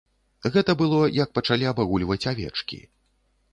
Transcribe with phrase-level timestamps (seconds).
[0.55, 2.83] Гэта было, як пачалі абагульваць авечкі.